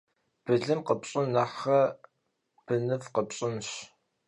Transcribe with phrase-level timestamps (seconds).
[0.45, 1.79] Bılım khıpş'ın nexhre
[2.65, 3.55] bınıf' khıpş'ın.